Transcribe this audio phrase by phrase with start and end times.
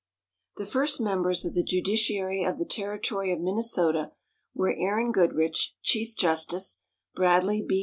[0.57, 4.13] The first members of the judiciary of the Territory of Minnesota
[4.55, 6.79] were Aaron Goodrich, chief justice;
[7.13, 7.79] Bradley B.